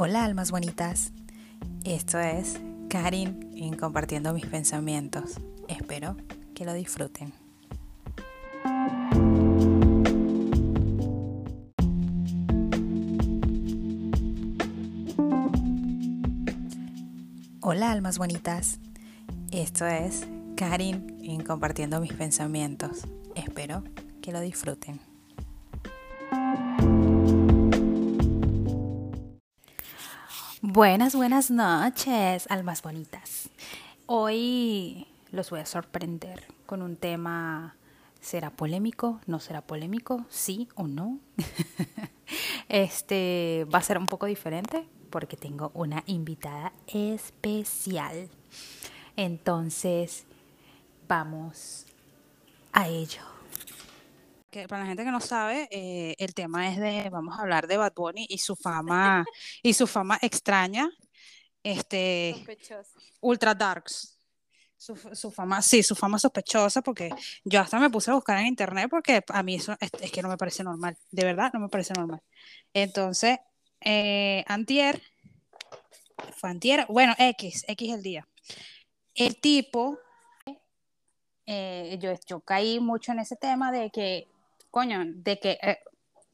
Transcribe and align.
Hola 0.00 0.24
almas 0.24 0.52
bonitas, 0.52 1.12
esto 1.82 2.20
es 2.20 2.60
Karin 2.88 3.50
en 3.56 3.74
Compartiendo 3.74 4.32
mis 4.32 4.46
pensamientos. 4.46 5.40
Espero 5.66 6.16
que 6.54 6.64
lo 6.64 6.72
disfruten. 6.72 7.32
Hola 17.60 17.90
almas 17.90 18.18
bonitas, 18.18 18.78
esto 19.50 19.84
es 19.84 20.28
Karin 20.54 21.18
en 21.24 21.42
Compartiendo 21.42 22.00
mis 22.00 22.12
pensamientos. 22.12 23.00
Espero 23.34 23.82
que 24.22 24.30
lo 24.30 24.38
disfruten. 24.38 25.07
Buenas, 30.70 31.14
buenas 31.14 31.50
noches, 31.50 32.46
almas 32.50 32.82
bonitas. 32.82 33.48
Hoy 34.04 35.06
los 35.32 35.48
voy 35.48 35.60
a 35.60 35.64
sorprender 35.66 36.44
con 36.66 36.82
un 36.82 36.96
tema, 36.96 37.74
¿será 38.20 38.50
polémico? 38.50 39.18
¿No 39.26 39.40
será 39.40 39.62
polémico? 39.62 40.26
¿Sí 40.28 40.68
o 40.74 40.86
no? 40.86 41.20
este 42.68 43.66
va 43.72 43.78
a 43.78 43.82
ser 43.82 43.96
un 43.96 44.04
poco 44.04 44.26
diferente 44.26 44.86
porque 45.08 45.38
tengo 45.38 45.70
una 45.72 46.04
invitada 46.04 46.74
especial. 46.86 48.28
Entonces, 49.16 50.26
vamos 51.08 51.86
a 52.74 52.88
ello 52.88 53.37
que 54.62 54.68
para 54.68 54.82
la 54.82 54.88
gente 54.88 55.04
que 55.04 55.10
no 55.10 55.20
sabe, 55.20 55.68
eh, 55.70 56.16
el 56.18 56.34
tema 56.34 56.68
es 56.68 56.78
de, 56.78 57.08
vamos 57.10 57.38
a 57.38 57.42
hablar 57.42 57.66
de 57.66 57.76
Bad 57.76 57.92
Bunny 57.94 58.26
y 58.28 58.38
su 58.38 58.56
fama, 58.56 59.24
y 59.62 59.72
su 59.72 59.86
fama 59.86 60.18
extraña, 60.20 60.90
este, 61.62 62.34
ultra 63.20 63.54
darks. 63.54 64.14
Su, 64.76 64.94
su, 64.96 65.32
fama, 65.32 65.60
sí, 65.60 65.82
su 65.82 65.96
fama 65.96 66.20
sospechosa, 66.20 66.82
porque 66.82 67.10
yo 67.42 67.60
hasta 67.60 67.80
me 67.80 67.90
puse 67.90 68.12
a 68.12 68.14
buscar 68.14 68.38
en 68.38 68.46
internet 68.46 68.86
porque 68.88 69.24
a 69.26 69.42
mí 69.42 69.56
eso 69.56 69.76
es, 69.80 69.90
que 70.12 70.22
no 70.22 70.28
me 70.28 70.36
parece 70.36 70.62
normal, 70.62 70.96
de 71.10 71.24
verdad 71.24 71.50
no 71.52 71.58
me 71.58 71.68
parece 71.68 71.94
normal. 71.94 72.22
Entonces, 72.72 73.38
eh, 73.80 74.44
Antier, 74.46 75.02
fue 76.36 76.50
Antier, 76.50 76.86
bueno, 76.88 77.12
X, 77.18 77.64
X 77.66 77.92
el 77.92 78.02
día. 78.02 78.28
El 79.16 79.40
tipo, 79.40 79.98
eh, 81.44 81.98
yo, 82.00 82.12
yo 82.24 82.40
caí 82.40 82.78
mucho 82.78 83.10
en 83.10 83.18
ese 83.18 83.34
tema 83.34 83.72
de 83.72 83.90
que 83.90 84.28
de 84.86 85.38
que, 85.38 85.58
eh, 85.62 85.78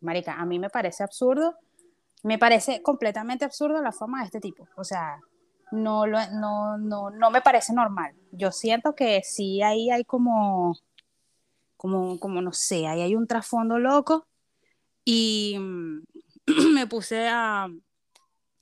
marica, 0.00 0.34
a 0.34 0.44
mí 0.44 0.58
me 0.58 0.70
parece 0.70 1.02
absurdo, 1.02 1.56
me 2.22 2.38
parece 2.38 2.82
completamente 2.82 3.44
absurdo 3.44 3.82
la 3.82 3.92
fama 3.92 4.20
de 4.20 4.26
este 4.26 4.40
tipo. 4.40 4.66
O 4.76 4.84
sea, 4.84 5.18
no, 5.72 6.06
lo, 6.06 6.18
no, 6.32 6.78
no, 6.78 7.10
no 7.10 7.30
me 7.30 7.42
parece 7.42 7.72
normal. 7.72 8.14
Yo 8.32 8.50
siento 8.52 8.94
que 8.94 9.22
sí 9.22 9.62
ahí 9.62 9.90
hay 9.90 10.04
como, 10.04 10.76
como, 11.76 12.18
como 12.18 12.40
no 12.40 12.52
sé, 12.52 12.86
ahí 12.86 13.02
hay 13.02 13.14
un 13.14 13.26
trasfondo 13.26 13.78
loco 13.78 14.26
y 15.04 15.56
me 16.74 16.86
puse 16.86 17.28
a 17.28 17.68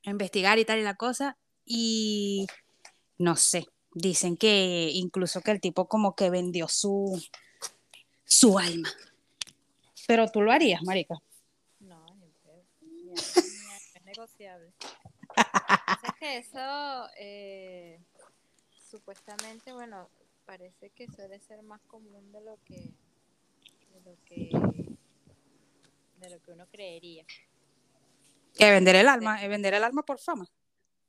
investigar 0.02 0.58
y 0.58 0.64
tal 0.64 0.80
y 0.80 0.82
la 0.82 0.94
cosa 0.94 1.36
y 1.64 2.46
no 3.18 3.36
sé, 3.36 3.68
dicen 3.94 4.36
que 4.36 4.90
incluso 4.92 5.40
que 5.40 5.52
el 5.52 5.60
tipo 5.60 5.86
como 5.86 6.16
que 6.16 6.30
vendió 6.30 6.66
su, 6.66 7.22
su 8.24 8.58
alma 8.58 8.88
pero 10.06 10.28
tú 10.28 10.42
lo 10.42 10.52
harías, 10.52 10.82
marica. 10.82 11.16
No, 11.80 12.04
ni, 12.14 13.12
es 13.12 14.04
negociable. 14.04 14.72
es 15.36 16.12
que 16.18 16.38
eso 16.38 17.08
eh, 17.18 18.00
supuestamente, 18.90 19.72
bueno, 19.72 20.08
parece 20.44 20.90
que 20.90 21.06
suele 21.08 21.40
ser 21.40 21.62
más 21.62 21.80
común 21.82 22.32
de 22.32 22.40
lo 22.40 22.58
que 22.64 22.92
de 23.92 24.00
lo 24.04 24.16
que 24.24 24.50
de 26.18 26.30
lo 26.30 26.42
que 26.42 26.52
uno 26.52 26.66
creería. 26.66 27.24
Que 28.54 28.70
vender 28.70 28.96
el 28.96 29.08
alma, 29.08 29.40
vender 29.48 29.74
el 29.74 29.84
alma 29.84 30.02
por 30.02 30.18
fama. 30.18 30.46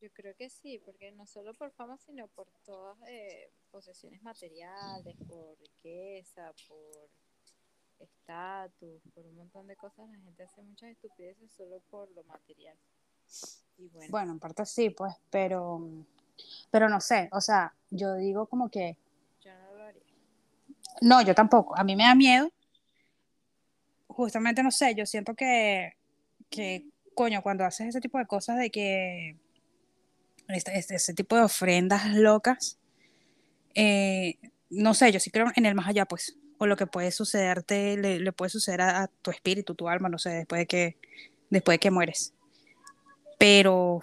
Yo 0.02 0.12
creo 0.12 0.36
que 0.36 0.50
sí, 0.50 0.82
porque 0.84 1.12
no 1.12 1.26
solo 1.26 1.54
por 1.54 1.72
fama, 1.72 1.98
sino 1.98 2.28
por 2.28 2.48
todas 2.66 2.98
eh, 3.08 3.52
posesiones 3.72 4.22
materiales, 4.22 5.16
por 5.28 5.58
riqueza, 5.60 6.52
por 6.68 7.10
estatus, 8.04 9.02
por 9.14 9.26
un 9.26 9.36
montón 9.36 9.68
de 9.68 9.76
cosas, 9.76 10.10
la 10.10 10.18
gente 10.18 10.44
hace 10.44 10.62
muchas 10.62 10.92
estupideces 10.92 11.52
solo 11.52 11.82
por 11.90 12.10
lo 12.12 12.24
material. 12.24 12.76
bueno. 14.10 14.34
en 14.34 14.40
parte 14.40 14.66
sí, 14.66 14.90
pues, 14.90 15.14
pero, 15.30 15.82
pero 16.72 16.90
no 16.90 17.00
sé, 17.00 17.30
o 17.32 17.42
sea, 17.42 17.74
yo 17.90 18.16
digo 18.16 18.48
como 18.48 18.70
que... 18.70 18.98
Yo 19.44 19.52
no 19.54 19.78
lo 19.78 19.84
haría. 19.84 20.02
No, 21.02 21.22
yo 21.22 21.34
tampoco, 21.36 21.78
a 21.78 21.84
mí 21.84 21.96
me 21.96 22.04
da 22.04 22.16
miedo. 22.16 22.52
Justamente, 24.08 24.62
no 24.62 24.72
sé, 24.72 24.94
yo 24.96 25.06
siento 25.06 25.34
que, 25.34 25.94
que 26.50 26.88
coño, 27.16 27.42
cuando 27.42 27.66
haces 27.66 27.88
ese 27.88 28.02
tipo 28.02 28.18
de 28.18 28.26
cosas 28.26 28.58
de 28.58 28.70
que... 28.70 29.38
Este, 30.50 30.78
este, 30.78 30.96
ese 30.96 31.14
tipo 31.14 31.38
de 31.38 31.44
ofrendas 31.44 32.14
locas, 32.14 32.78
eh, 33.76 34.38
no 34.70 34.94
sé, 34.94 35.12
yo 35.12 35.20
sí 35.20 35.32
creo 35.32 35.48
en 35.56 35.66
el 35.66 35.74
más 35.74 35.88
allá, 35.88 36.06
pues 36.06 36.38
o 36.64 36.68
lo 36.68 36.76
que 36.76 36.88
puede 36.88 37.12
sucederte, 37.12 37.98
le, 37.98 38.20
le 38.20 38.32
puede 38.32 38.50
suceder 38.50 38.82
a, 38.82 39.08
tu 39.22 39.32
espíritu, 39.32 39.76
tu 39.76 39.88
alma, 39.88 40.10
no 40.10 40.18
sé, 40.18 40.30
después 40.30 40.60
de 40.60 40.66
que, 40.66 40.98
después 41.50 41.76
de 41.76 41.80
que 41.80 41.92
mueres. 41.92 42.34
Pero 43.38 44.00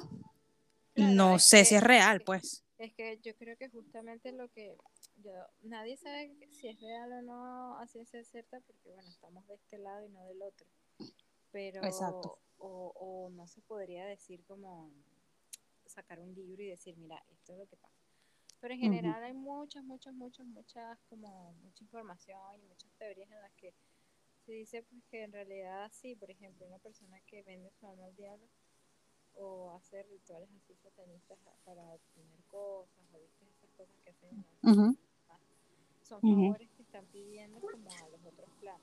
no 0.95 1.39
sé 1.39 1.65
si 1.65 1.75
es 1.75 1.83
real, 1.83 2.21
pues. 2.21 2.63
Es 2.79 2.93
que 2.95 3.19
yo 3.23 3.35
creo 3.37 3.57
que 3.57 3.69
justamente 3.69 4.33
lo 4.33 4.49
que 4.49 4.77
yo, 5.17 5.33
nadie 5.63 5.97
sabe 5.97 6.35
si 6.51 6.69
es 6.69 6.81
real 6.81 7.13
o 7.13 7.23
no 7.23 7.79
a 7.79 7.87
ciencia 7.87 8.23
cierta, 8.25 8.61
porque 8.61 8.91
bueno, 8.91 9.09
estamos 9.09 9.47
de 9.49 9.55
este 9.55 9.79
lado 9.79 10.07
y 10.07 10.11
no 10.11 10.25
del 10.27 10.43
otro. 10.43 10.67
Pero, 11.53 11.85
Exacto. 11.85 12.39
O, 12.59 12.93
o 12.95 13.31
no 13.31 13.47
se 13.47 13.63
podría 13.63 14.05
decir 14.05 14.45
como 14.47 14.91
sacar 15.87 16.21
un 16.21 16.35
libro 16.35 16.63
y 16.63 16.69
decir, 16.69 16.97
mira, 16.97 17.23
esto 17.33 17.53
es 17.53 17.59
lo 17.59 17.67
que 17.67 17.77
pasa 17.77 18.00
pero 18.61 18.75
en 18.75 18.81
general 18.81 19.23
hay 19.23 19.33
muchas, 19.33 19.83
muchas, 19.85 20.15
muchas, 20.15 20.47
muchas, 20.47 20.99
como 21.09 21.55
mucha 21.63 21.83
información 21.85 22.39
y 22.57 22.63
muchas 22.69 22.91
teorías 22.99 23.31
en 23.31 23.41
las 23.41 23.53
que 23.55 23.73
se 24.45 24.53
dice 24.53 24.83
pues 24.83 25.03
que 25.11 25.23
en 25.23 25.33
realidad 25.33 25.91
sí, 25.93 26.15
por 26.15 26.31
ejemplo, 26.31 26.67
una 26.67 26.79
persona 26.79 27.21
que 27.27 27.43
vende 27.43 27.71
su 27.71 27.87
alma 27.87 28.07
al 28.07 28.17
diablo 28.17 28.47
o 29.37 29.71
hace 29.73 30.03
rituales 30.03 30.51
así 30.53 30.75
satanistas 30.75 31.39
para 31.65 31.95
obtener 31.95 32.41
cosas 32.49 33.05
o 33.15 33.21
viste 33.21 33.45
esas 33.45 33.71
cosas 33.77 33.97
que 34.05 34.11
hacen 34.11 34.99
son 36.03 36.21
favores 36.21 36.69
que 36.77 36.83
están 36.83 37.07
pidiendo 37.07 37.61
como 37.61 37.89
a 37.89 38.09
los 38.09 38.25
otros 38.27 38.51
planos. 38.61 38.83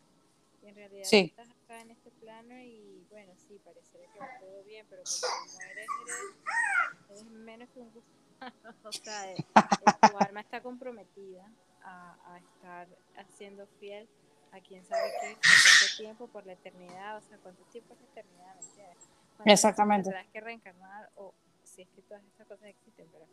Y 0.63 0.67
en 0.67 0.75
realidad 0.75 1.07
estás 1.11 1.49
acá 1.49 1.81
en 1.81 1.91
este 1.91 2.09
plano 2.11 2.57
y 2.57 3.05
bueno, 3.09 3.33
sí, 3.35 3.59
parecería 3.63 4.11
que 4.13 4.19
va 4.19 4.39
todo 4.39 4.63
bien, 4.63 4.87
pero 4.89 5.03
como 5.03 5.53
mueres 5.53 5.87
eres, 6.01 7.09
eres 7.09 7.25
menos 7.25 7.69
que 7.69 7.79
un 7.81 7.91
gusto 7.91 8.26
o 8.83 8.91
sea, 8.91 9.31
eh, 9.31 9.35
eh, 9.37 10.09
tu 10.09 10.17
alma 10.17 10.41
está 10.41 10.61
comprometida 10.61 11.45
a, 11.83 12.15
a, 12.33 12.37
estar 12.37 12.87
haciendo 13.17 13.67
fiel 13.79 14.07
a 14.51 14.59
quien 14.59 14.85
sabe 14.85 15.11
qué, 15.21 15.33
cuánto 15.33 15.97
tiempo, 15.97 16.27
por 16.27 16.45
la 16.45 16.53
eternidad, 16.53 17.17
o 17.17 17.21
sea, 17.21 17.37
cuánto 17.37 17.63
tiempo 17.65 17.93
es 17.93 18.01
la 18.01 18.07
eternidad, 18.07 18.55
¿me 18.55 18.65
entiendes? 18.65 19.09
Exactamente. 19.45 20.09
Tendrás 20.09 20.27
que 20.27 20.41
reencarnar, 20.41 21.09
o 21.15 21.33
si 21.63 21.83
es 21.83 21.89
que 21.89 22.01
todas 22.03 22.23
estas 22.23 22.47
cosas 22.47 22.65
existen, 22.65 23.07
pero 23.11 23.25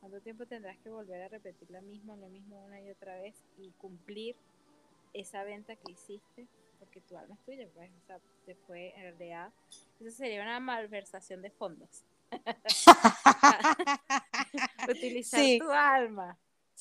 cuánto 0.00 0.20
tiempo 0.20 0.46
tendrás 0.46 0.76
que 0.78 0.90
volver 0.90 1.22
a 1.22 1.28
repetir 1.28 1.70
la 1.70 1.80
misma, 1.80 2.16
lo 2.16 2.28
mismo 2.28 2.64
una 2.64 2.80
y 2.80 2.90
otra 2.90 3.20
vez 3.20 3.34
y 3.58 3.70
cumplir 3.72 4.36
esa 5.12 5.44
venta 5.44 5.76
que 5.76 5.92
hiciste, 5.92 6.46
porque 6.78 7.00
tu 7.02 7.16
alma 7.16 7.34
es 7.34 7.40
tuya, 7.44 7.68
pues, 7.74 7.90
o 8.02 8.06
sea, 8.06 8.18
después 8.46 8.92
en 8.96 9.02
realidad, 9.02 9.52
eso 10.00 10.10
sería 10.10 10.42
una 10.42 10.58
malversación 10.58 11.42
de 11.42 11.50
fondos. 11.50 12.04
Utilizar 14.90 15.44
tu 15.58 15.70
alma 15.70 16.38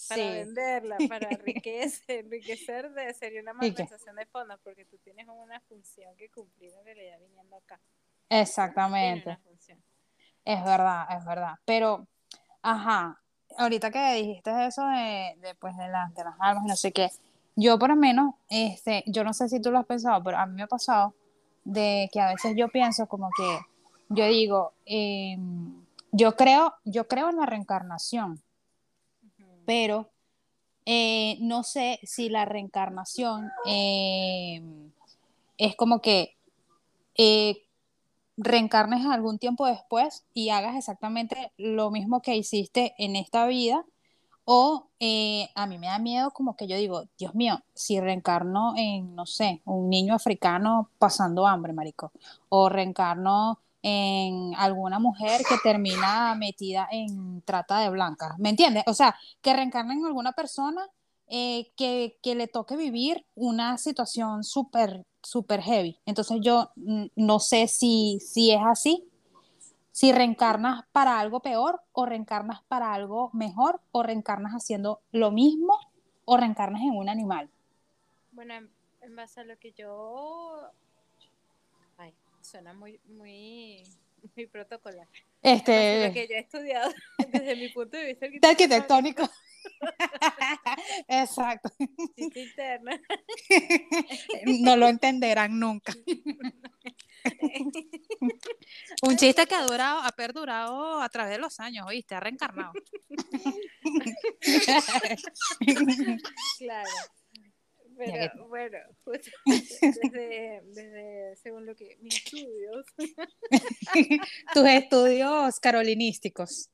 para 0.07 0.31
venderla, 0.31 0.97
para 1.07 1.29
enriquecer, 1.29 2.25
enriquecer 2.25 2.91
de, 2.91 3.13
sería 3.13 3.41
una 3.41 3.53
malversación 3.53 4.15
de 4.15 4.25
fondos 4.25 4.59
porque 4.63 4.85
tú 4.85 4.97
tienes 4.97 5.27
una 5.27 5.59
función 5.62 6.15
que 6.18 6.29
cumplir 6.29 6.71
en 6.73 6.85
realidad 6.85 7.19
viniendo 7.19 7.56
acá. 7.56 7.79
Exactamente. 8.29 9.38
Es 10.44 10.63
verdad, 10.63 11.06
es 11.18 11.25
verdad. 11.25 11.56
Pero, 11.65 12.07
ajá, 12.62 13.21
ahorita 13.57 13.91
que 13.91 14.13
dijiste 14.15 14.65
eso 14.65 14.85
de, 14.88 15.35
de, 15.39 15.56
pues, 15.56 15.75
de, 15.77 15.88
las 15.89 16.12
almas 16.39 16.65
y 16.65 16.67
no 16.67 16.75
sé 16.75 16.91
qué, 16.91 17.09
yo 17.56 17.77
por 17.77 17.89
lo 17.89 17.95
menos, 17.95 18.35
este, 18.50 19.03
yo 19.07 19.24
no 19.24 19.33
sé 19.33 19.50
si 19.50 19.62
tú 19.62 19.71
lo 19.71 19.79
has 19.79 19.85
pensado, 19.85 20.24
pero 20.24 20.38
a 20.38 20.45
mí 20.45 20.56
me 20.56 20.63
ha 20.63 20.67
pasado 20.67 21.13
de 21.63 22.09
que 22.12 22.19
a 22.19 22.29
veces 22.29 22.53
yo 22.56 22.69
pienso 22.69 23.07
como 23.07 23.29
que 23.38 23.59
yo 24.09 24.25
digo, 24.25 24.74
em, 24.85 25.81
yo, 26.12 26.36
creo, 26.36 26.74
yo 26.84 27.08
creo 27.08 27.30
en 27.30 27.38
la 27.38 27.46
reencarnación, 27.46 28.42
pero 29.66 30.10
eh, 30.86 31.38
no 31.42 31.63
sé 31.63 32.00
si 32.04 32.30
la 32.30 32.46
reencarnación 32.46 33.50
em, 33.66 34.92
es 35.58 35.75
como 35.75 36.02
que, 36.02 36.36
eh, 37.18 37.63
reencarnes 38.38 39.06
algún 39.06 39.38
tiempo 39.40 39.68
después 39.68 40.25
y 40.34 40.50
hagas 40.50 40.75
exactamente 40.75 41.52
lo 41.58 41.92
mismo 41.92 42.22
que 42.22 42.36
hiciste 42.36 42.94
en 42.98 43.16
esta 43.16 43.46
vida. 43.48 43.86
O 44.44 44.88
eh, 45.00 45.50
a 45.54 45.68
mí 45.68 45.78
me 45.78 45.88
da 45.88 46.00
miedo 46.00 46.31
como 46.31 46.56
que 46.56 46.68
yo 46.68 46.75
digo, 46.75 47.06
Dios 47.18 47.36
mío, 47.36 47.62
si 47.75 48.00
reencarno 48.00 48.74
en, 48.75 49.16
no 49.16 49.25
sé, 49.28 49.62
un 49.66 49.90
niño 49.90 50.16
africano 50.16 50.90
pasando 50.98 51.46
hambre, 51.46 51.74
marico, 51.74 52.12
o 52.50 52.68
reencarno 52.68 53.60
en 53.83 54.54
alguna 54.56 55.00
mujer 55.00 55.42
que 55.48 55.56
termina 55.63 56.36
metida 56.36 56.88
en 56.92 57.42
trata 57.42 57.80
de 57.80 57.89
blancas, 57.89 58.38
¿me 58.38 58.50
entiendes? 58.50 58.83
O 58.88 58.94
sea, 58.94 59.16
que 59.42 59.54
reencarnen 59.54 60.00
en 60.00 60.06
alguna 60.06 60.33
persona 60.33 60.88
eh, 61.28 61.72
que, 61.78 62.19
que, 62.22 62.36
le 62.36 62.48
toque 62.48 62.75
vivir 62.75 63.25
una 63.36 63.78
situación 63.78 64.44
súper, 64.44 65.06
súper 65.24 65.62
heavy. 65.62 65.98
Entonces 66.06 66.39
yo 66.42 66.72
no 66.75 67.39
sé 67.39 67.68
si, 67.68 68.19
si 68.19 68.51
es 68.51 68.62
así, 68.62 69.07
si 69.92 70.12
reencarnas 70.12 70.86
para 70.92 71.19
algo 71.19 71.42
peor 71.42 71.81
o 71.92 72.06
reencarnas 72.06 72.63
para 72.63 72.94
algo 72.94 73.30
mejor 73.34 73.81
o 73.92 74.04
reencarnas 74.04 74.54
haciendo 74.54 75.01
lo 75.12 75.31
mismo 75.31 75.77
o 76.25 76.38
reencarnas 76.38 76.81
en 76.81 76.95
un 76.95 77.10
animal. 77.10 77.50
Bueno, 78.31 78.54
en, 79.01 79.16
base 79.16 79.42
a 79.42 79.44
lo 79.44 79.57
que 79.57 79.74
yo... 79.74 80.72
Suena 82.51 82.74
muy, 82.74 83.00
muy, 83.06 83.81
muy 84.36 84.45
protocolar. 84.48 85.07
Este... 85.42 86.07
Lo 86.07 86.13
que 86.13 86.27
yo 86.27 86.36
he 86.36 86.39
estudiado 86.39 86.92
desde 87.31 87.56
mi 87.56 87.69
punto 87.69 87.95
de 87.95 88.07
vista 88.07 88.50
arquitectónico. 88.50 89.30
Exacto. 91.07 91.69
no 94.45 94.75
lo 94.75 94.88
entenderán 94.89 95.57
nunca. 95.59 95.94
Un 99.03 99.15
chiste 99.15 99.45
que 99.45 99.56
ha 99.56 99.63
durado, 99.63 100.00
ha 100.01 100.12
perdurado 100.12 101.01
a 101.01 101.07
través 101.09 101.33
de 101.33 101.38
los 101.38 101.59
años, 101.59 101.86
oíste, 101.88 102.15
ha 102.15 102.19
reencarnado. 102.19 102.74
claro. 106.57 106.89
Pero 108.06 108.48
bueno, 108.48 108.77
desde, 109.45 110.62
desde, 110.65 111.36
según 111.38 111.65
lo 111.65 111.75
que 111.75 111.98
mis 112.01 112.15
estudios. 112.15 112.86
Tus 114.53 114.65
estudios 114.68 115.59
carolinísticos 115.59 116.69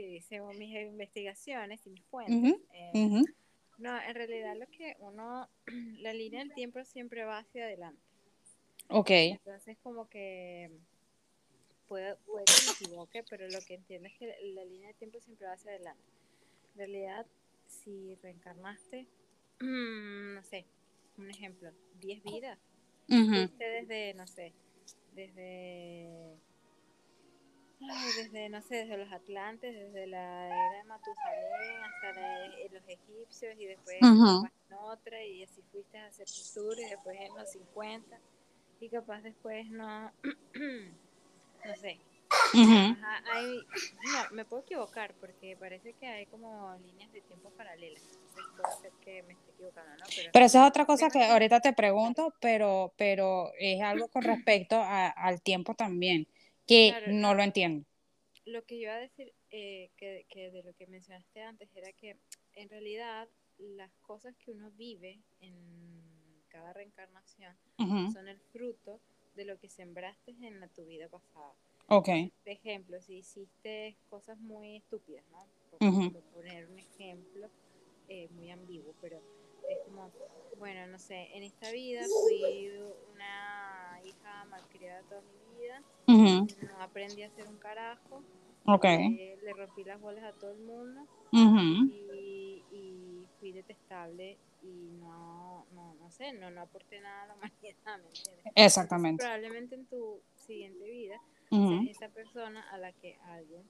sí, 0.00 0.20
según 0.28 0.58
mis 0.58 0.74
investigaciones 0.74 1.86
y 1.86 1.90
mis 1.90 2.04
fuentes, 2.04 2.60
eh, 2.72 3.22
no, 3.78 3.98
en 3.98 4.14
realidad 4.14 4.56
lo 4.56 4.66
que 4.66 4.96
uno, 4.98 5.48
la 6.00 6.12
línea 6.12 6.40
del 6.40 6.52
tiempo 6.52 6.84
siempre 6.84 7.24
va 7.24 7.38
hacia 7.38 7.64
adelante. 7.64 8.02
Ok. 8.88 9.10
Entonces 9.10 9.78
como 9.82 10.08
que 10.08 10.70
puede, 11.86 12.16
puede 12.26 12.44
que 12.44 12.52
me 12.66 12.72
equivoque, 12.72 13.22
pero 13.28 13.48
lo 13.48 13.60
que 13.60 13.74
entiendo 13.74 14.08
es 14.08 14.14
que 14.18 14.26
la 14.54 14.64
línea 14.64 14.88
del 14.88 14.96
tiempo 14.96 15.20
siempre 15.20 15.46
va 15.46 15.54
hacia 15.54 15.70
adelante. 15.70 16.02
En 16.72 16.78
realidad, 16.78 17.26
si 17.66 18.16
reencarnaste, 18.16 19.06
no 19.60 20.42
sé, 20.42 20.66
un 21.16 21.30
ejemplo, 21.30 21.70
10 22.00 22.22
vidas, 22.22 22.58
desde, 23.06 24.14
no 24.14 24.26
sé, 24.26 24.52
desde 25.14 26.38
desde, 28.16 28.48
no 28.50 28.60
sé, 28.60 28.76
desde 28.76 28.98
los 28.98 29.12
atlantes, 29.12 29.74
desde 29.74 30.06
la 30.06 30.46
era 30.46 30.78
de 30.78 30.84
Matusalén 30.84 31.82
hasta 31.82 32.46
eh, 32.58 32.68
los 32.70 32.82
egipcios 32.86 33.58
y 33.58 33.66
después 33.66 33.96
en 34.02 34.74
otra 34.74 35.24
y 35.24 35.42
así 35.42 35.62
fuiste 35.72 35.98
a 35.98 36.06
hacer 36.06 36.26
tu 36.26 36.60
tour 36.60 36.78
y 36.78 36.90
después 36.90 37.18
en 37.18 37.34
los 37.34 37.50
50 37.50 38.18
y 38.80 38.88
capaz 38.88 39.22
después 39.22 39.70
no, 39.70 40.12
no 41.64 41.76
sé. 41.76 41.98
Hay, 43.32 43.60
me 44.32 44.44
puedo 44.44 44.62
equivocar 44.62 45.14
porque 45.14 45.56
parece 45.56 45.92
que 45.94 46.06
hay 46.06 46.26
como 46.26 46.74
líneas 46.78 47.12
de 47.12 47.20
tiempo 47.22 47.50
paralelas. 47.50 48.02
puede 48.56 48.76
ser 48.80 48.92
que 49.04 49.22
me 49.24 49.32
esté 49.32 49.50
equivocando, 49.50 49.96
¿no? 49.96 50.04
Pero, 50.32 50.44
esa 50.44 50.62
es 50.62 50.68
otra 50.68 50.86
cosa 50.86 51.10
que 51.10 51.24
ahorita 51.24 51.60
te 51.60 51.72
pregunto, 51.72 52.34
pero, 52.40 52.92
pero 52.96 53.52
es 53.58 53.80
algo 53.82 54.08
con 54.08 54.22
respecto 54.22 54.80
al 54.82 55.42
tiempo 55.42 55.74
también 55.74 56.26
que 56.66 56.94
no 57.08 57.34
lo 57.34 57.42
entiendo. 57.42 57.86
Lo 58.44 58.64
que 58.64 58.76
yo 58.76 58.82
iba 58.82 58.94
a 58.94 58.98
decir, 58.98 59.32
eh, 59.50 59.90
que, 59.96 60.26
que, 60.28 60.50
de 60.50 60.62
lo 60.62 60.72
que 60.74 60.86
mencionaste 60.86 61.42
antes, 61.42 61.68
era 61.74 61.92
que 61.92 62.16
en 62.54 62.68
realidad 62.68 63.28
las 63.58 63.90
cosas 64.02 64.34
que 64.36 64.50
uno 64.52 64.70
vive 64.72 65.20
en 65.40 65.54
cada 66.48 66.72
reencarnación 66.72 67.56
son 68.12 68.28
el 68.28 68.38
fruto 68.52 69.00
de 69.34 69.44
lo 69.44 69.58
que 69.58 69.68
sembraste 69.68 70.34
en 70.42 70.60
la, 70.60 70.68
tu 70.68 70.84
vida 70.84 71.08
pasada. 71.08 71.54
Ok. 71.92 72.08
Por 72.44 72.52
ejemplo, 72.52 73.00
si 73.02 73.16
hiciste 73.18 73.96
cosas 74.08 74.38
muy 74.38 74.76
estúpidas, 74.76 75.24
¿no? 75.32 75.44
Por, 75.70 76.22
poner 76.34 76.68
un 76.68 76.78
ejemplo 76.78 77.48
eh, 78.08 78.28
muy 78.30 78.48
ambiguo, 78.52 78.94
pero 79.00 79.20
es 79.68 79.78
como, 79.86 80.08
bueno, 80.58 80.86
no 80.86 81.00
sé, 81.00 81.28
en 81.34 81.42
esta 81.42 81.72
vida 81.72 82.02
fui 82.22 82.70
una 83.12 84.00
hija 84.04 84.44
malcriada 84.44 85.02
toda 85.02 85.22
mi 85.22 85.60
vida, 85.60 85.82
no 86.06 86.80
aprendí 86.80 87.24
a 87.24 87.26
hacer 87.26 87.48
un 87.48 87.58
carajo, 87.58 88.22
okay. 88.66 89.16
Eh, 89.18 89.38
le 89.42 89.52
rompí 89.52 89.82
las 89.82 90.00
bolas 90.00 90.22
a 90.22 90.32
todo 90.38 90.52
el 90.52 90.60
mundo 90.60 91.00
y, 91.32 92.62
y, 92.70 93.26
fui 93.40 93.52
detestable 93.52 94.38
y 94.62 94.90
no, 95.00 95.66
no, 95.72 95.94
no 95.94 96.10
sé, 96.10 96.32
no, 96.34 96.50
no 96.50 96.60
aporté 96.60 97.00
nada 97.00 97.22
a 97.22 97.26
la 97.26 97.34
humanidad, 97.34 98.00
Exactamente. 98.54 99.24
probablemente 99.24 99.74
en 99.74 99.86
tu 99.86 100.20
siguiente 100.36 100.84
vida 100.88 101.20
esa 101.50 102.08
persona 102.08 102.68
a 102.70 102.78
la 102.78 102.92
que 102.92 103.18
alguien 103.24 103.68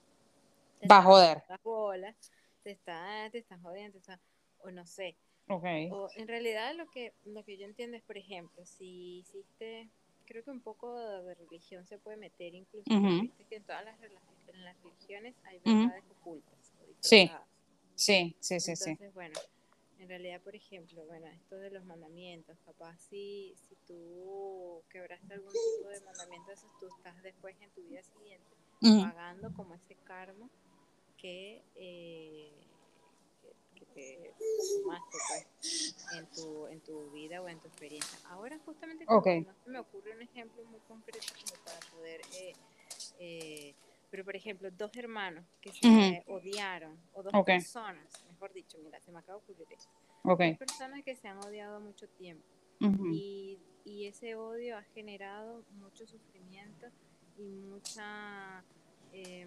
va 0.91 0.99
a 0.99 1.03
joder. 1.03 1.43
Las 1.49 1.62
bolas, 1.62 2.17
te 2.62 2.71
está, 2.73 3.29
te 3.31 3.38
están 3.38 3.62
jodiendo, 3.62 3.93
te 3.93 3.99
está, 3.99 4.21
o 4.62 4.71
no 4.71 4.87
sé, 4.87 5.17
Okay. 5.50 5.91
O 5.91 6.09
en 6.15 6.29
realidad 6.29 6.77
lo 6.77 6.88
que, 6.91 7.12
lo 7.25 7.43
que 7.44 7.59
yo 7.59 7.67
entiendo 7.67 7.97
es, 7.97 8.05
por 8.05 8.17
ejemplo, 8.17 8.65
si 8.65 9.19
hiciste, 9.19 9.91
creo 10.25 10.44
que 10.44 10.50
un 10.53 10.61
poco 10.61 10.97
de 10.97 11.35
religión 11.35 11.85
se 11.88 11.99
puede 11.99 12.17
meter 12.17 12.55
incluso, 12.55 12.85
que 12.88 13.56
en 13.56 13.65
todas 13.65 13.85
las, 13.85 14.00
en 14.00 14.65
las 14.65 14.81
religiones 14.81 15.35
hay 15.44 15.59
verdades 15.59 16.05
ocultas. 16.21 16.73
Sí. 17.00 17.29
sí, 17.97 18.37
sí, 18.38 18.61
sí, 18.61 18.71
Entonces, 18.71 19.12
bueno, 19.12 19.35
en 19.41 19.60
realidad, 20.11 20.41
por 20.43 20.55
ejemplo, 20.55 21.05
bueno, 21.07 21.27
esto 21.29 21.57
de 21.57 21.71
los 21.71 21.85
mandamientos, 21.85 22.59
capaz 22.67 22.99
si, 22.99 23.55
si 23.57 23.77
tú 23.87 24.83
quebraste 24.91 25.35
algún 25.35 25.53
tipo 25.53 25.88
de 25.88 26.00
mandamiento, 26.00 26.50
eso 26.52 26.67
tú 26.79 26.88
estás 26.97 27.23
después 27.23 27.57
en 27.61 27.71
tu 27.71 27.83
vida 27.83 28.02
siguiente 28.02 28.57
pagando 28.81 29.52
como 29.55 29.75
ese 29.75 29.95
karma 30.05 30.49
que... 31.17 31.62
Eh, 31.76 32.52
que 33.95 34.33
tomaste 34.85 35.19
pues, 35.29 35.97
en, 36.14 36.26
tu, 36.31 36.67
en 36.69 36.81
tu 36.81 37.11
vida 37.11 37.43
o 37.43 37.49
en 37.49 37.59
tu 37.59 37.67
experiencia. 37.67 38.21
Ahora 38.29 38.57
justamente 38.64 39.05
no 39.05 39.21
se 39.21 39.45
me 39.67 39.79
ocurre 39.81 40.14
un 40.14 40.23
ejemplo 40.23 40.62
muy 40.67 40.79
concreto 40.81 41.26
como 41.35 41.64
para 41.64 41.81
poder... 41.90 42.21
Eh, 42.35 42.52
eh, 43.19 43.75
pero 44.11 44.25
por 44.25 44.37
ejemplo, 44.37 44.71
dos 44.71 44.95
hermanos 44.97 45.45
que 45.61 45.73
se 45.73 46.25
odiaron, 46.26 46.99
o 47.14 47.23
dos 47.23 47.33
personas, 47.45 48.05
mejor 48.40 48.54
dicho, 48.54 48.78
mira, 48.82 48.99
se 49.00 49.12
me 49.12 49.18
acaba 49.18 49.38
de 49.38 49.44
ocurrir 49.44 49.66
esto. 49.70 49.92
Dos 50.25 50.59
personas 50.59 51.04
que 51.04 51.14
se 51.14 51.28
han 51.28 51.38
odiado 51.44 51.78
mucho 51.80 52.09
tiempo. 52.09 52.44
y, 53.12 53.59
y, 53.85 54.06
ese 54.06 54.35
odio 54.35 54.78
ha 54.78 54.82
generado 54.94 55.62
mucho 55.78 56.06
sufrimiento 56.06 56.87
y 57.37 57.42
mucha... 57.42 58.64
Eh, 59.12 59.47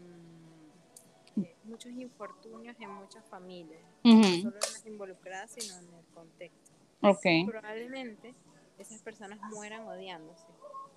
eh, 1.36 1.56
muchos 1.64 1.92
infortunios 1.94 2.76
en 2.80 2.92
muchas 2.92 3.26
familias, 3.28 3.82
no 4.04 4.24
solo 4.24 4.56
en 4.56 4.74
las 4.74 4.86
involucradas, 4.86 5.52
sino 5.52 5.80
en 5.80 5.96
el 5.96 6.06
contexto. 6.14 6.72
Okay. 7.02 7.48
Probablemente 7.48 8.36
esas 8.78 9.02
personas 9.02 9.40
mueran 9.50 9.88
odiándose 9.88 10.46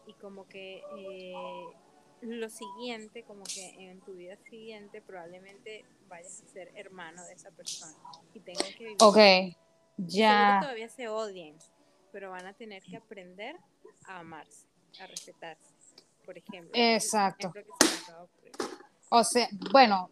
y 0.06 0.12
como 0.14 0.46
que 0.46 0.82
eh, 0.98 1.32
lo 2.20 2.48
siguiente, 2.48 3.22
como 3.24 3.44
que 3.44 3.90
en 3.90 4.00
tu 4.00 4.14
vida 4.14 4.36
siguiente 4.48 5.02
probablemente 5.02 5.84
vayas 6.08 6.42
a 6.42 6.52
ser 6.52 6.72
hermano 6.74 7.24
de 7.24 7.34
esa 7.34 7.50
persona 7.50 7.94
y 8.34 8.40
tengan 8.40 8.72
que 8.72 8.84
vivir. 8.84 8.96
Ok, 9.00 9.18
ya. 9.96 10.58
todavía 10.62 10.88
se 10.88 11.08
odien, 11.08 11.56
pero 12.12 12.30
van 12.30 12.46
a 12.46 12.52
tener 12.54 12.82
que 12.82 12.96
aprender 12.96 13.56
a 14.06 14.20
amarse, 14.20 14.66
a 15.00 15.06
respetarse, 15.06 15.74
por 16.24 16.38
ejemplo. 16.38 16.72
Exacto. 16.74 17.52
O 19.08 19.22
sea, 19.22 19.48
bueno, 19.70 20.10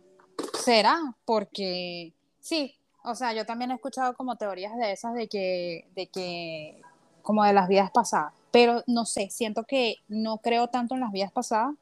será, 0.62 1.00
porque 1.24 2.12
sí, 2.40 2.76
o 3.02 3.14
sea, 3.14 3.32
yo 3.32 3.44
también 3.44 3.70
he 3.70 3.74
escuchado 3.74 4.14
como 4.14 4.36
teorías 4.36 4.76
de 4.76 4.92
esas 4.92 5.14
de 5.14 5.28
que, 5.28 5.86
de 5.94 6.06
que, 6.06 6.80
como 7.22 7.44
de 7.44 7.52
las 7.52 7.68
vidas 7.68 7.90
pasadas, 7.90 8.32
pero 8.50 8.82
no 8.86 9.04
sé, 9.04 9.30
siento 9.30 9.64
que 9.64 9.96
no 10.08 10.38
creo 10.38 10.68
tanto 10.68 10.94
en 10.94 11.00
las 11.00 11.12
vidas 11.12 11.32
pasadas, 11.32 11.74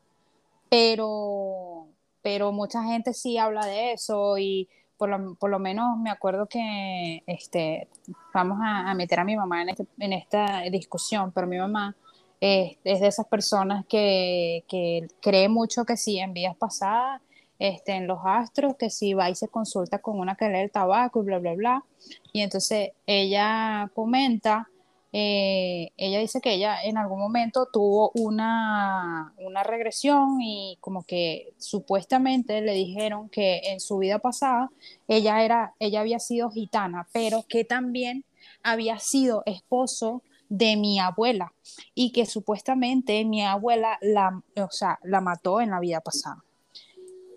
pero, 0.72 1.86
pero 2.22 2.50
mucha 2.50 2.82
gente 2.82 3.12
sí 3.12 3.36
habla 3.36 3.66
de 3.66 3.92
eso 3.92 4.38
y 4.38 4.70
por 4.96 5.10
lo, 5.10 5.34
por 5.34 5.50
lo 5.50 5.58
menos 5.58 5.98
me 5.98 6.08
acuerdo 6.08 6.46
que, 6.46 7.22
este, 7.26 7.88
vamos 8.32 8.58
a, 8.62 8.94
meter 8.94 9.20
a 9.20 9.24
mi 9.24 9.36
mamá 9.36 9.60
en, 9.60 9.68
este, 9.68 9.86
en 9.98 10.14
esta 10.14 10.62
discusión, 10.70 11.30
pero 11.30 11.46
mi 11.46 11.58
mamá 11.58 11.94
es 12.40 12.78
de 12.84 13.06
esas 13.06 13.26
personas 13.26 13.84
que, 13.86 14.64
que 14.66 15.08
cree 15.20 15.50
mucho 15.50 15.84
que 15.84 15.98
sí, 15.98 16.18
en 16.18 16.32
vidas 16.32 16.56
pasadas, 16.56 17.20
este, 17.58 17.92
en 17.92 18.06
los 18.06 18.20
astros, 18.24 18.74
que 18.78 18.88
si 18.88 19.12
va 19.12 19.28
y 19.28 19.34
se 19.34 19.48
consulta 19.48 19.98
con 19.98 20.18
una 20.18 20.36
que 20.36 20.48
lee 20.48 20.60
el 20.60 20.70
tabaco 20.70 21.20
y 21.20 21.26
bla, 21.26 21.38
bla, 21.38 21.52
bla. 21.52 21.84
Y 22.32 22.40
entonces 22.40 22.92
ella 23.06 23.90
comenta, 23.94 24.70
eh, 25.14 25.92
ella 25.98 26.20
dice 26.20 26.40
que 26.40 26.54
ella 26.54 26.82
en 26.82 26.96
algún 26.96 27.18
momento 27.18 27.68
tuvo 27.70 28.12
una, 28.14 29.34
una 29.36 29.62
regresión 29.62 30.40
y 30.40 30.78
como 30.80 31.04
que 31.04 31.52
supuestamente 31.58 32.62
le 32.62 32.72
dijeron 32.72 33.28
que 33.28 33.60
en 33.64 33.80
su 33.80 33.98
vida 33.98 34.20
pasada 34.20 34.70
ella, 35.08 35.44
era, 35.44 35.74
ella 35.78 36.00
había 36.00 36.18
sido 36.18 36.50
gitana, 36.50 37.08
pero 37.12 37.44
que 37.46 37.64
también 37.64 38.24
había 38.62 38.98
sido 38.98 39.42
esposo 39.44 40.22
de 40.48 40.76
mi 40.76 40.98
abuela 40.98 41.52
y 41.94 42.12
que 42.12 42.24
supuestamente 42.24 43.24
mi 43.26 43.44
abuela 43.44 43.98
la, 44.00 44.42
o 44.56 44.70
sea, 44.70 44.98
la 45.02 45.20
mató 45.20 45.60
en 45.60 45.70
la 45.70 45.80
vida 45.80 46.00
pasada. 46.00 46.42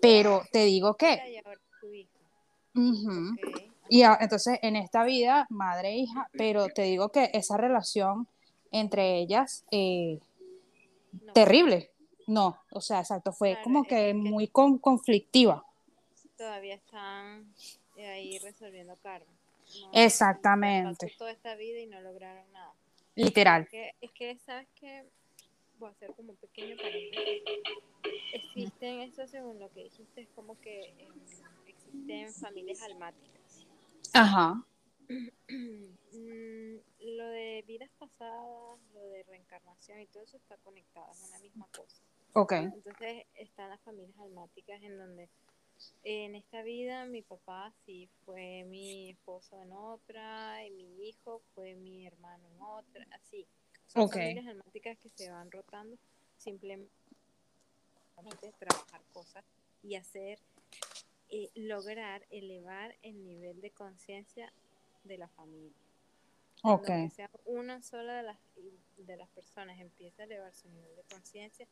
Pero 0.00 0.42
te 0.50 0.64
digo 0.64 0.96
que... 0.96 1.42
Y 3.88 4.02
entonces 4.02 4.58
en 4.62 4.76
esta 4.76 5.04
vida, 5.04 5.46
madre 5.50 5.90
e 5.90 5.96
hija, 5.96 6.28
pero 6.32 6.68
te 6.68 6.82
digo 6.82 7.10
que 7.10 7.30
esa 7.32 7.56
relación 7.56 8.28
entre 8.72 9.18
ellas, 9.18 9.64
eh, 9.70 10.18
terrible. 11.32 11.90
No, 12.26 12.60
o 12.72 12.80
sea, 12.80 13.00
exacto, 13.00 13.32
fue 13.32 13.58
como 13.62 13.84
que, 13.84 14.12
muy 14.12 14.48
conflictiva. 14.48 15.64
Todavía 16.36 16.74
están 16.74 17.54
eh, 17.96 18.06
ahí 18.06 18.38
resolviendo 18.38 18.96
karma. 18.96 19.30
Exactamente. 19.92 21.14
toda 21.18 21.30
esta 21.30 21.54
vida 21.54 21.80
y 21.80 21.86
no 21.86 22.00
lograron 22.00 22.50
nada. 22.52 22.74
Literal. 23.14 23.68
Es 24.00 24.10
que, 24.12 24.36
¿sabes 24.44 24.68
qué? 24.74 25.04
Voy 25.78 25.88
a 25.88 25.92
hacer 25.92 26.12
como 26.14 26.30
un 26.30 26.36
pequeño 26.36 26.76
paréntesis. 26.76 27.42
Existen, 28.32 29.00
eso 29.00 29.26
según 29.26 29.58
lo 29.58 29.70
que 29.72 29.84
dijiste, 29.84 30.22
es 30.22 30.28
como 30.34 30.58
que 30.60 30.94
em, 30.98 31.12
existen 31.66 32.32
familias 32.34 32.82
almáticas. 32.82 33.36
Ajá. 34.16 34.64
Mm, 36.16 36.76
lo 37.00 37.28
de 37.28 37.62
vidas 37.66 37.90
pasadas, 37.98 38.80
lo 38.94 39.00
de 39.02 39.22
reencarnación 39.24 40.00
y 40.00 40.06
todo 40.06 40.22
eso 40.22 40.38
está 40.38 40.56
conectado, 40.58 41.12
es 41.12 41.28
una 41.28 41.38
misma 41.40 41.68
cosa. 41.76 42.02
Ok. 42.32 42.52
Entonces 42.52 43.26
están 43.34 43.68
las 43.68 43.80
familias 43.82 44.18
almáticas 44.18 44.82
en 44.82 44.96
donde 44.96 45.28
en 46.04 46.34
esta 46.34 46.62
vida 46.62 47.04
mi 47.04 47.20
papá 47.22 47.72
sí 47.84 48.08
fue 48.24 48.64
mi 48.64 49.10
esposo 49.10 49.60
en 49.62 49.72
otra 49.72 50.66
y 50.66 50.84
mi 50.84 51.08
hijo 51.10 51.42
fue 51.54 51.74
mi 51.74 52.06
hermano 52.06 52.44
en 52.48 52.62
otra, 52.62 53.06
así. 53.12 53.46
Son 53.86 54.08
familias 54.08 54.46
almáticas 54.46 54.98
que 54.98 55.10
se 55.10 55.30
van 55.30 55.50
rotando 55.50 55.96
simplemente 56.38 56.90
trabajar 58.58 59.02
cosas 59.12 59.44
y 59.82 59.96
hacer, 59.96 60.38
eh, 61.30 61.50
lograr 61.54 62.26
elevar 62.30 62.96
el 63.02 63.24
nivel 63.24 63.60
de 63.60 63.70
conciencia 63.70 64.52
de 65.04 65.18
la 65.18 65.28
familia. 65.28 65.76
Ok. 66.62 66.86
Que 66.86 67.10
sea 67.10 67.30
una 67.44 67.82
sola 67.82 68.14
de 68.14 68.22
las, 68.22 68.38
de 68.96 69.16
las 69.16 69.28
personas 69.30 69.78
empieza 69.78 70.22
a 70.22 70.26
elevar 70.26 70.54
su 70.54 70.68
nivel 70.68 70.94
de 70.96 71.02
conciencia, 71.04 71.66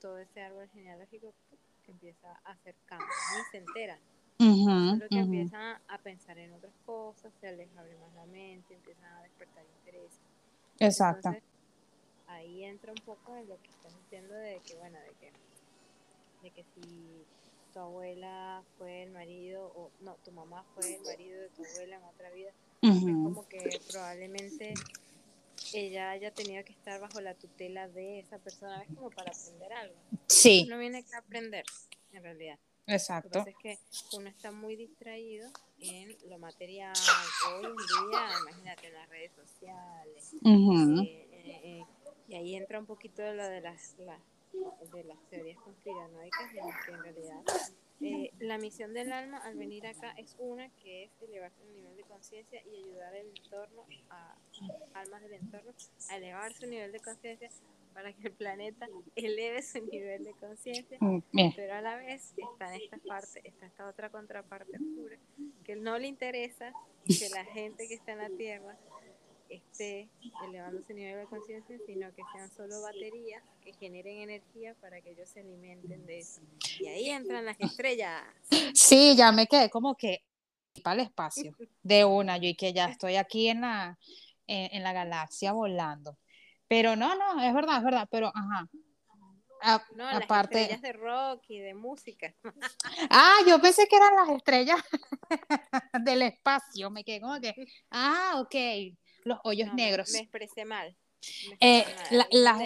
todo 0.00 0.18
ese 0.18 0.42
árbol 0.42 0.68
genealógico 0.70 1.34
que 1.82 1.92
empieza 1.92 2.40
a 2.44 2.52
hacer 2.52 2.74
cambios, 2.86 3.10
ni 3.36 3.44
se 3.50 3.58
enteran. 3.58 3.98
Solo 4.38 5.08
que 5.08 5.18
empiezan 5.18 5.78
a 5.86 5.98
pensar 5.98 6.38
en 6.38 6.54
otras 6.54 6.72
cosas, 6.86 7.30
se 7.40 7.52
les 7.52 7.68
abre 7.76 7.94
más 7.98 8.14
la 8.14 8.24
mente, 8.26 8.74
empiezan 8.74 9.12
a 9.12 9.22
despertar 9.22 9.64
interés. 9.78 10.18
Exacto. 10.78 11.30
ahí 12.26 12.64
entra 12.64 12.92
un 12.92 13.04
poco 13.04 13.36
en 13.36 13.48
lo 13.48 13.60
que 13.60 13.68
estás 13.68 13.94
diciendo 13.98 14.32
de 14.34 14.60
que, 14.60 14.76
bueno, 14.76 14.98
de 15.00 15.12
que, 15.20 15.32
de 16.42 16.50
que 16.52 16.64
si 16.64 17.26
tu 17.72 17.78
abuela 17.78 18.62
fue 18.78 19.02
el 19.02 19.10
marido, 19.10 19.72
o 19.74 19.90
no, 20.00 20.16
tu 20.24 20.32
mamá 20.32 20.64
fue 20.74 20.96
el 20.96 21.02
marido 21.02 21.40
de 21.40 21.48
tu 21.50 21.64
abuela 21.64 21.96
en 21.96 22.04
otra 22.04 22.30
vida, 22.30 22.50
es 22.82 23.00
como 23.00 23.48
que 23.48 23.80
probablemente 23.90 24.74
ella 25.74 26.10
haya 26.10 26.32
tenido 26.32 26.64
que 26.64 26.72
estar 26.72 27.00
bajo 27.00 27.20
la 27.20 27.34
tutela 27.34 27.88
de 27.88 28.20
esa 28.20 28.38
persona, 28.38 28.82
es 28.82 28.88
como 28.94 29.10
para 29.10 29.30
aprender 29.30 29.72
algo. 29.72 29.94
Sí. 30.26 30.66
No 30.68 30.78
viene 30.78 31.02
que 31.04 31.16
aprender, 31.16 31.64
en 32.12 32.22
realidad. 32.22 32.58
Exacto. 32.86 33.38
Lo 33.38 33.44
que 33.44 33.52
pasa 33.52 33.68
es 33.70 33.78
que 33.78 34.16
uno 34.16 34.28
está 34.28 34.50
muy 34.50 34.74
distraído 34.76 35.48
en 35.78 36.16
lo 36.28 36.38
material. 36.38 36.94
Hoy 37.48 37.66
en 37.66 37.76
día, 37.76 38.30
imagínate, 38.42 38.86
en 38.88 38.94
las 38.94 39.08
redes 39.08 39.32
sociales. 39.32 40.34
Eh, 40.44 41.28
eh, 41.32 41.60
eh, 41.62 41.84
y 42.28 42.34
ahí 42.34 42.56
entra 42.56 42.78
un 42.78 42.86
poquito 42.86 43.22
de 43.22 43.34
lo 43.34 43.48
de 43.48 43.60
las, 43.60 43.96
de 44.52 45.04
las 45.04 45.18
teorías 45.28 45.58
conspiranoicas, 45.58 46.50
en 46.50 46.66
las 46.66 46.84
que 46.84 46.92
en 46.92 47.02
realidad 47.02 47.42
eh, 48.00 48.32
la 48.38 48.56
misión 48.58 48.94
del 48.94 49.12
alma 49.12 49.38
al 49.38 49.56
venir 49.56 49.86
acá 49.86 50.12
es 50.12 50.34
una 50.38 50.68
que 50.70 51.04
es 51.04 51.10
elevar 51.22 51.52
su 51.52 51.64
nivel 51.70 51.96
de 51.96 52.02
conciencia 52.04 52.62
y 52.64 52.76
ayudar 52.76 53.14
al 53.14 53.26
entorno, 53.26 53.84
a 54.08 54.36
almas 54.94 55.20
del 55.22 55.34
entorno, 55.34 55.72
a 56.08 56.16
elevar 56.16 56.52
su 56.54 56.66
nivel 56.66 56.92
de 56.92 57.00
conciencia 57.00 57.50
para 57.92 58.12
que 58.12 58.28
el 58.28 58.32
planeta 58.32 58.88
eleve 59.16 59.62
su 59.62 59.84
nivel 59.84 60.24
de 60.24 60.32
conciencia, 60.34 60.96
mm, 61.00 61.20
pero 61.56 61.74
a 61.74 61.82
la 61.82 61.96
vez 61.96 62.32
está 62.36 62.74
en 62.74 62.82
esta 62.82 62.98
parte, 62.98 63.40
está 63.44 63.66
esta 63.66 63.88
otra 63.88 64.10
contraparte 64.10 64.76
oscura, 64.76 65.18
que 65.64 65.76
no 65.76 65.98
le 65.98 66.06
interesa 66.06 66.72
que 67.06 67.28
la 67.30 67.44
gente 67.44 67.88
que 67.88 67.94
está 67.94 68.12
en 68.12 68.18
la 68.18 68.30
Tierra 68.30 68.78
esté 69.50 70.08
elevando 70.44 70.80
su 70.82 70.92
nivel 70.92 71.18
de 71.18 71.26
conciencia, 71.26 71.76
sino 71.84 72.12
que 72.14 72.22
sean 72.32 72.50
solo 72.50 72.80
baterías 72.82 73.42
que 73.62 73.72
generen 73.72 74.18
energía 74.18 74.74
para 74.80 75.00
que 75.00 75.10
ellos 75.10 75.28
se 75.28 75.40
alimenten 75.40 76.06
de 76.06 76.18
eso. 76.18 76.40
Y 76.78 76.86
ahí 76.86 77.10
entran 77.10 77.44
las 77.44 77.60
estrellas. 77.60 78.22
Sí, 78.74 79.16
ya 79.16 79.32
me 79.32 79.46
quedé 79.46 79.68
como 79.68 79.96
que 79.96 80.22
para 80.82 81.00
el 81.00 81.06
espacio 81.08 81.54
de 81.82 82.04
una, 82.04 82.38
yo 82.38 82.48
y 82.48 82.54
que 82.54 82.72
ya 82.72 82.86
estoy 82.86 83.16
aquí 83.16 83.48
en 83.48 83.62
la, 83.62 83.98
en, 84.46 84.82
la 84.82 84.92
galaxia 84.92 85.52
volando. 85.52 86.16
Pero 86.68 86.94
no, 86.94 87.16
no, 87.16 87.42
es 87.42 87.52
verdad, 87.52 87.78
es 87.78 87.84
verdad, 87.84 88.08
pero 88.10 88.32
ajá. 88.32 88.68
no, 89.96 90.08
aparte... 90.08 90.54
las 90.54 90.70
estrellas 90.70 90.82
de 90.82 90.92
rock 90.92 91.42
y 91.48 91.58
de 91.58 91.74
música. 91.74 92.34
Ah, 93.10 93.38
yo 93.46 93.60
pensé 93.60 93.88
que 93.88 93.96
eran 93.96 94.14
las 94.14 94.28
estrellas 94.28 94.80
del 96.04 96.22
espacio. 96.22 96.90
Me 96.90 97.02
quedé 97.02 97.20
como 97.20 97.40
que, 97.40 97.54
ah, 97.90 98.34
ok 98.36 98.54
los 99.24 99.38
hoyos 99.44 99.72
negros. 99.74 100.10
Me, 100.12 100.20
expresé 100.20 100.64
mal. 100.64 100.96
eh, 101.60 101.84
las 102.30 102.60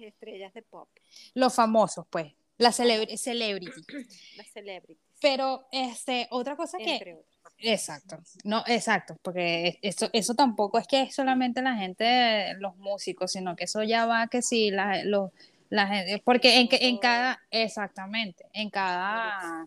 estrellas 0.00 0.52
de 0.54 0.62
pop. 0.62 0.88
Los 1.34 1.54
famosos, 1.54 2.06
pues. 2.08 2.32
La 2.58 2.72
celebrity. 2.72 3.16
Las 4.36 4.48
celebrities. 4.52 4.98
Pero, 5.20 5.68
este, 5.72 6.26
otra 6.30 6.56
cosa 6.56 6.78
que. 6.78 7.16
Exacto, 7.60 8.18
no, 8.44 8.62
exacto, 8.66 9.18
porque 9.20 9.80
eso, 9.82 10.08
eso 10.12 10.34
tampoco 10.34 10.78
es 10.78 10.86
que 10.86 11.02
es 11.02 11.14
solamente 11.14 11.60
la 11.60 11.74
gente, 11.74 12.54
los 12.58 12.76
músicos, 12.76 13.32
sino 13.32 13.56
que 13.56 13.64
eso 13.64 13.82
ya 13.82 14.06
va 14.06 14.28
que 14.28 14.42
sí, 14.42 14.70
la, 14.70 15.02
los, 15.02 15.32
la 15.70 15.86
gente, 15.86 16.22
porque 16.24 16.60
en, 16.60 16.68
en 16.70 16.98
cada, 16.98 17.40
exactamente, 17.50 18.46
en 18.52 18.70
cada, 18.70 19.66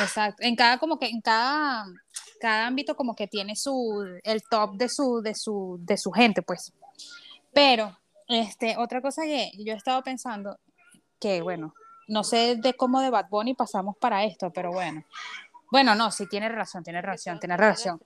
exacto, 0.00 0.42
en 0.42 0.56
cada, 0.56 0.78
como 0.78 0.98
que 0.98 1.06
en 1.06 1.20
cada, 1.20 1.84
cada 2.40 2.66
ámbito 2.66 2.96
como 2.96 3.14
que 3.14 3.26
tiene 3.26 3.56
su, 3.56 4.20
el 4.22 4.42
top 4.48 4.76
de 4.76 4.88
su, 4.88 5.20
de 5.20 5.34
su, 5.34 5.78
de 5.80 5.98
su 5.98 6.10
gente, 6.12 6.42
pues. 6.42 6.72
Pero, 7.52 7.98
este, 8.26 8.76
otra 8.78 9.02
cosa 9.02 9.22
que 9.22 9.50
yo 9.58 9.74
he 9.74 9.76
estado 9.76 10.02
pensando, 10.02 10.58
que 11.20 11.42
bueno, 11.42 11.74
no 12.06 12.24
sé 12.24 12.56
de 12.56 12.74
cómo 12.74 13.00
de 13.00 13.10
Bad 13.10 13.28
Bunny 13.28 13.54
pasamos 13.54 13.96
para 13.98 14.24
esto, 14.24 14.50
pero 14.50 14.72
bueno. 14.72 15.04
Bueno, 15.70 15.94
no, 15.94 16.10
sí, 16.10 16.26
tiene 16.26 16.48
razón, 16.48 16.82
tiene 16.82 17.02
razón, 17.02 17.38
tiene 17.38 17.56
razón. 17.56 18.00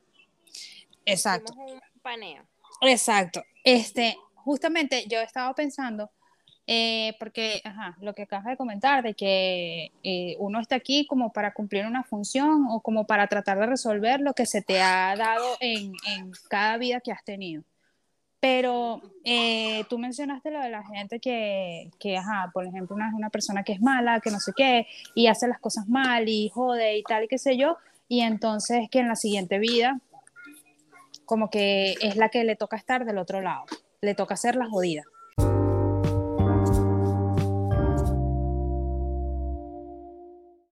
Exacto. 1.05 1.55
Exacto. 2.81 3.45
Este, 3.63 4.17
justamente 4.35 5.07
yo 5.09 5.21
he 5.21 5.23
estado 5.23 5.55
pensando 5.55 6.11
eh, 6.67 7.17
porque, 7.19 7.61
ajá, 7.65 7.97
lo 8.01 8.15
que 8.15 8.23
acabas 8.23 8.47
de 8.47 8.57
comentar, 8.57 9.03
de 9.03 9.15
que 9.15 9.91
eh, 10.05 10.37
uno 10.39 10.61
está 10.61 10.77
aquí 10.77 11.07
como 11.07 11.33
para 11.33 11.53
cumplir 11.53 11.87
una 11.87 12.05
función 12.05 12.67
o 12.71 12.81
como 12.81 13.07
para 13.07 13.27
tratar 13.27 13.59
de 13.59 13.67
resolver 13.67 14.21
lo 14.21 14.33
que 14.35 14.47
se 14.47 14.63
te 14.63 14.81
ha 14.81 15.15
dado 15.17 15.57
en, 15.61 15.93
en 16.07 16.33
cada 16.49 16.77
vida 16.79 17.01
que 17.01 17.11
has 17.11 17.25
tenido. 17.25 17.65
Pero 18.39 19.03
eh, 19.25 19.85
tú 19.89 19.99
mencionaste 19.99 20.51
lo 20.51 20.61
de 20.61 20.71
la 20.71 20.85
gente 20.85 21.21
que, 21.21 21.91
que 21.99 22.17
ajá, 22.17 22.51
por 22.53 22.67
ejemplo, 22.67 22.95
una, 22.97 23.13
una 23.15 23.31
persona 23.31 23.65
que 23.65 23.73
es 23.73 23.81
mala, 23.81 24.21
que 24.21 24.31
no 24.31 24.41
sé 24.41 24.53
qué, 24.57 24.87
y 25.15 25.27
hace 25.29 25.49
las 25.49 25.61
cosas 25.61 25.89
mal 25.89 26.29
y 26.29 26.49
jode 26.49 26.97
y 26.97 27.03
tal, 27.03 27.25
y 27.25 27.29
qué 27.29 27.39
sé 27.39 27.57
yo, 27.57 27.77
y 28.09 28.21
entonces 28.21 28.89
que 28.91 29.01
en 29.01 29.09
la 29.09 29.17
siguiente 29.17 29.59
vida, 29.59 30.01
como 31.25 31.51
que 31.51 31.95
es 32.01 32.17
la 32.17 32.29
que 32.31 32.45
le 32.45 32.57
toca 32.57 32.77
estar 32.77 33.05
del 33.05 33.19
otro 33.19 33.41
lado, 33.41 33.65
le 34.01 34.15
toca 34.15 34.35
hacer 34.35 34.57
la 34.57 34.69
jodida 34.69 35.05